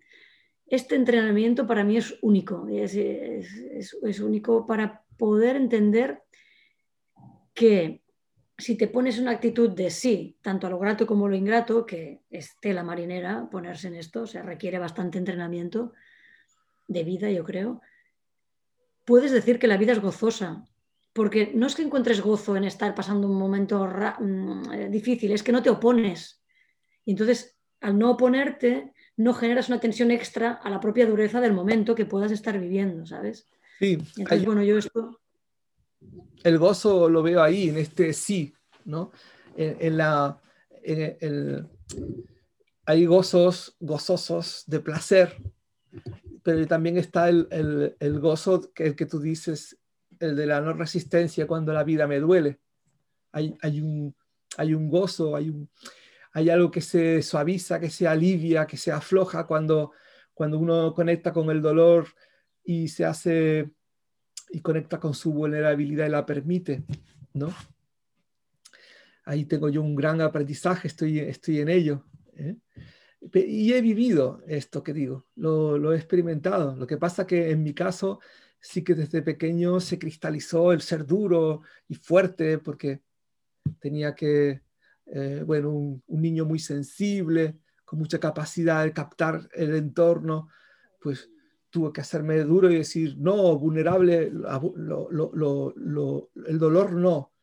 [0.66, 6.24] Este entrenamiento para mí es único, es, es, único para poder entender
[7.54, 8.02] que
[8.58, 11.86] si te pones una actitud de sí, tanto a lo grato como a lo ingrato,
[11.86, 15.94] que es tela marinera ponerse en esto, se requiere bastante entrenamiento
[16.88, 17.80] de vida, yo creo,
[19.06, 20.66] puedes decir que la vida es gozosa,
[21.14, 23.88] porque no es que encuentres gozo en estar pasando un momento
[24.20, 26.39] mm, difícil, es que no te opones.
[27.06, 31.54] Y entonces, al no oponerte, no generas una tensión extra a la propia dureza del
[31.54, 33.48] momento que puedas estar viviendo, ¿sabes?
[33.80, 33.94] Sí.
[33.94, 35.20] Entonces, hay, bueno, yo esto...
[36.44, 38.54] El gozo lo veo ahí, en este sí,
[38.86, 39.12] ¿no?
[39.56, 40.42] En, en la...
[40.82, 41.68] En el,
[42.86, 45.36] hay gozos gozosos de placer,
[46.42, 49.78] pero también está el, el, el gozo que, el que tú dices,
[50.20, 52.60] el de la no resistencia cuando la vida me duele.
[53.32, 54.16] Hay, hay, un,
[54.58, 55.70] hay un gozo, hay, un,
[56.32, 59.92] hay algo que se suaviza, que se alivia, que se afloja cuando,
[60.34, 62.08] cuando uno conecta con el dolor
[62.64, 63.72] y se hace
[64.52, 66.84] y conecta con su vulnerabilidad y la permite,
[67.34, 67.54] ¿no?
[69.26, 72.06] Ahí tengo yo un gran aprendizaje, estoy, estoy en ello.
[72.34, 72.56] ¿eh?
[73.34, 76.76] Y he vivido esto que digo, lo, lo he experimentado.
[76.76, 78.20] Lo que pasa que en mi caso
[78.60, 83.02] sí que desde pequeño se cristalizó el ser duro y fuerte porque
[83.80, 84.62] tenía que,
[85.12, 90.50] eh, bueno, un, niño muy sensible, con mucha capacidad de captar el entorno,
[91.02, 91.30] pues
[91.70, 97.34] tuve que hacerme duro y decir, no, vulnerable, el dolor no.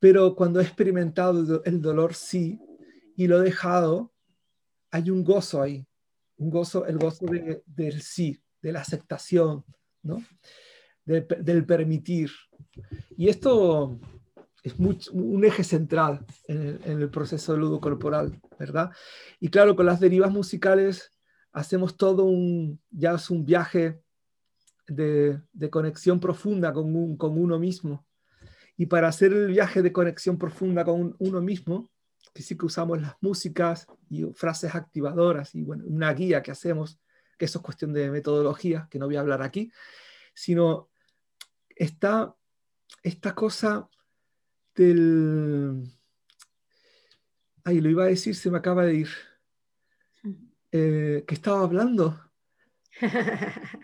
[0.00, 2.58] Pero cuando he experimentado el dolor sí
[3.16, 4.12] y lo he dejado,
[4.90, 5.86] hay un gozo ahí,
[6.36, 9.64] un gozo, el gozo de, del sí, de la aceptación,
[10.02, 10.22] ¿no?
[11.04, 12.30] De, del permitir.
[13.16, 13.98] Y esto
[14.64, 14.78] es
[15.10, 18.90] un eje central en el, en el proceso de ludo corporal, ¿verdad?
[19.38, 21.12] Y claro, con las derivas musicales
[21.52, 24.00] hacemos todo un, ya es un viaje
[24.88, 28.06] de, de conexión profunda con, un, con, uno mismo.
[28.78, 31.90] Y para hacer el viaje de conexión profunda con uno mismo,
[32.32, 36.98] que sí que usamos las músicas y frases activadoras y bueno, una guía que hacemos,
[37.38, 39.70] que eso es cuestión de metodología, que no voy a hablar aquí,
[40.32, 40.88] sino
[41.76, 42.34] está
[43.02, 43.90] esta cosa
[44.74, 45.84] del...
[47.64, 49.08] Ay, lo iba a decir, se me acaba de ir.
[50.72, 52.20] Eh, que estaba hablando.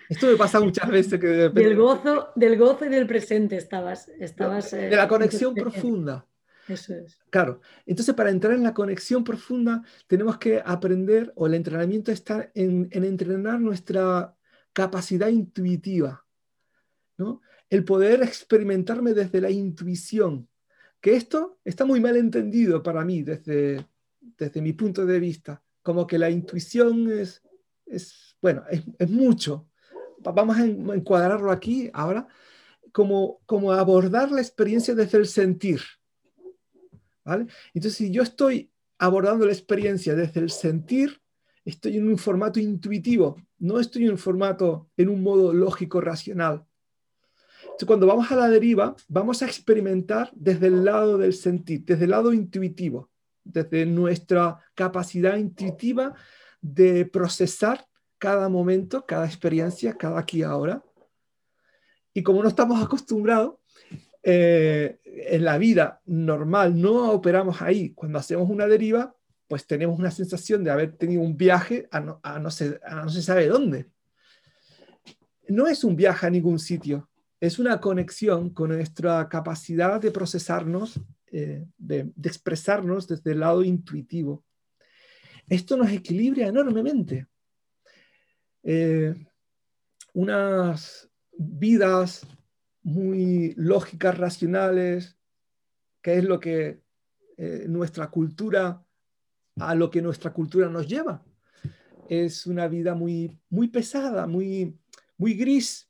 [0.09, 1.18] Esto me pasa muchas veces.
[1.18, 1.68] Que de repente...
[1.68, 4.09] del, gozo, del gozo y del presente estabas.
[4.18, 6.26] estabas de la conexión eh, profunda.
[6.68, 7.18] Eso es.
[7.30, 7.61] Claro.
[7.86, 12.88] Entonces, para entrar en la conexión profunda, tenemos que aprender, o el entrenamiento está en,
[12.93, 14.36] en entrenar nuestra
[14.72, 16.24] capacidad intuitiva.
[17.16, 17.43] ¿no?
[17.68, 20.49] El poder experimentarme desde la intuición,
[21.01, 23.87] que esto está muy mal entendido para mí desde,
[24.21, 27.43] desde mi punto de vista, como que la intuición es,
[27.87, 29.69] es bueno, es, mucho.
[30.19, 32.29] Vamos a encuadrarlo aquí ahora
[32.93, 35.81] como, como abordar la experiencia desde el sentir.
[37.25, 37.47] ¿vale?
[37.73, 41.21] Entonces, si yo estoy abordando la experiencia desde el sentir,
[41.65, 46.67] estoy en un formato intuitivo, no estoy en un formato, en un modo lógico, racional.
[47.87, 52.11] Cuando vamos a la deriva, vamos a experimentar desde el lado del sentir, desde el
[52.11, 53.11] lado intuitivo,
[53.45, 56.14] desde nuestra capacidad intuitiva
[56.61, 57.87] de procesar
[58.18, 60.85] cada momento, cada experiencia, cada aquí y ahora.
[62.12, 63.55] Y como no estamos acostumbrados,
[64.22, 67.95] eh, en la vida normal no operamos ahí.
[67.95, 69.16] Cuando hacemos una deriva,
[69.49, 73.22] pues tenemos una sensación de haber tenido un viaje a no, a a no se
[73.22, 73.91] sabe dónde.
[75.49, 77.10] No es un viaje a ningún sitio,
[77.41, 81.01] es una conexión con nuestra capacidad de procesarnos,
[81.32, 84.45] eh, de, expresarnos desde el lado intuitivo.
[85.49, 87.26] Esto nos equilibra enormemente.
[88.62, 89.14] Eh,
[90.12, 92.26] unas vidas
[92.82, 95.16] muy lógicas, racionales,
[96.03, 96.82] que es lo que
[97.38, 98.84] eh, nuestra cultura,
[99.57, 101.24] a lo que nuestra cultura nos lleva.
[102.09, 104.78] Es una vida muy, muy pesada, muy,
[105.16, 105.89] muy gris.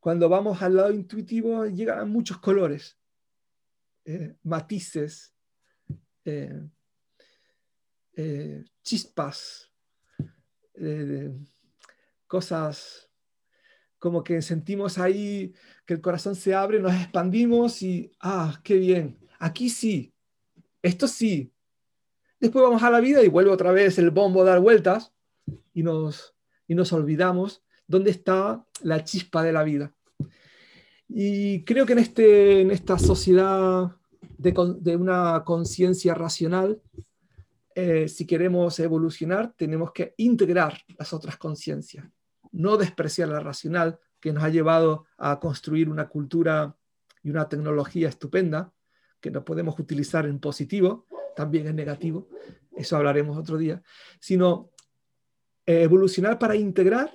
[0.00, 2.98] Cuando vamos al lado intuitivo llegan muchos colores,
[4.06, 5.34] eh, matices,
[6.24, 6.62] eh,
[8.16, 9.70] eh chispas,
[12.26, 13.10] cosas
[13.98, 15.52] como que sentimos ahí
[15.84, 20.14] que el corazón se abre, nos expandimos y, ah, qué bien, aquí sí,
[20.82, 21.52] esto sí.
[22.40, 25.12] Después vamos a la vida y vuelve otra vez el bombo a dar vueltas
[25.74, 26.34] y nos,
[26.66, 29.92] y nos olvidamos dónde está la chispa de la vida.
[31.08, 33.96] Y creo que en, este, en esta sociedad
[34.38, 36.80] de, de una conciencia racional,
[37.74, 42.06] eh, si queremos evolucionar, tenemos que integrar las otras conciencias
[42.52, 46.76] no despreciar la racional, que nos ha llevado a construir una cultura
[47.22, 48.72] y una tecnología estupenda,
[49.20, 52.28] que no podemos utilizar en positivo, también en negativo,
[52.76, 53.82] eso hablaremos otro día,
[54.18, 54.70] sino
[55.66, 57.12] eh, evolucionar para integrar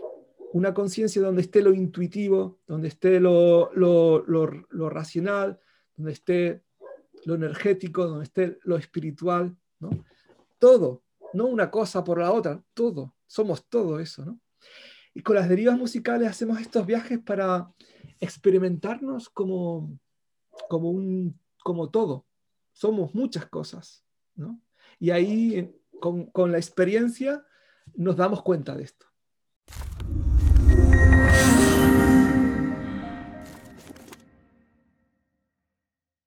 [0.55, 5.59] una conciencia donde esté lo intuitivo, donde esté lo, lo, racional,
[5.97, 6.63] donde esté
[7.25, 9.89] lo energético, donde esté lo espiritual, ¿no?
[10.57, 11.03] Todo,
[11.33, 14.39] no una cosa por la otra, todo, somos todo eso, ¿no?
[15.13, 17.69] Y con las derivas musicales hacemos estos viajes para
[18.21, 19.99] experimentarnos como,
[20.69, 22.25] como, un, como todo.
[22.71, 24.05] Somos muchas cosas.
[24.35, 24.61] ¿no?
[24.99, 27.45] Y ahí, con, con la experiencia,
[27.93, 29.05] nos damos cuenta de esto.